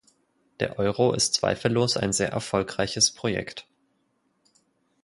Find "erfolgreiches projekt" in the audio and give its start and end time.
2.29-3.67